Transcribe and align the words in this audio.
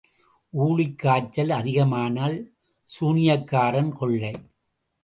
ஊழிக் 0.49 0.97
காய்ச்சல் 0.97 1.49
அதிகமானால் 1.49 2.37
சூனியக்காரன் 2.99 3.91
கொள்ளை. 3.91 4.33